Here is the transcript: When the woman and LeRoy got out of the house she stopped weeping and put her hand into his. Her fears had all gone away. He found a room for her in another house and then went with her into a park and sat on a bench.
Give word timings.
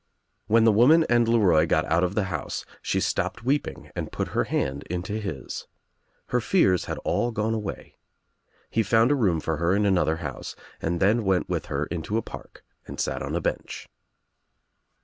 When 0.47 0.63
the 0.63 0.71
woman 0.71 1.05
and 1.11 1.27
LeRoy 1.27 1.67
got 1.67 1.85
out 1.85 2.03
of 2.03 2.15
the 2.15 2.23
house 2.33 2.65
she 2.81 2.99
stopped 2.99 3.43
weeping 3.43 3.91
and 3.95 4.11
put 4.11 4.29
her 4.29 4.45
hand 4.45 4.81
into 4.89 5.19
his. 5.19 5.67
Her 6.29 6.41
fears 6.41 6.85
had 6.85 6.97
all 7.05 7.29
gone 7.31 7.53
away. 7.53 7.97
He 8.71 8.81
found 8.81 9.11
a 9.11 9.15
room 9.15 9.39
for 9.39 9.57
her 9.57 9.75
in 9.75 9.85
another 9.85 10.15
house 10.17 10.55
and 10.81 10.99
then 10.99 11.23
went 11.23 11.47
with 11.49 11.67
her 11.67 11.85
into 11.85 12.17
a 12.17 12.23
park 12.23 12.65
and 12.87 12.99
sat 12.99 13.21
on 13.21 13.35
a 13.35 13.41
bench. 13.41 13.87